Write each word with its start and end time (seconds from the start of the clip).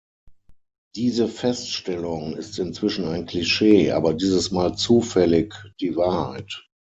Diese 0.95 1.27
Feststellung 1.27 2.35
ist 2.35 2.57
inzwischen 2.57 3.05
ein 3.05 3.27
Klischee, 3.27 3.91
aber 3.91 4.15
dieses 4.15 4.49
Mal 4.49 4.75
zufällig 4.75 5.53
die 5.79 5.95
Wahrheit. 5.95 6.65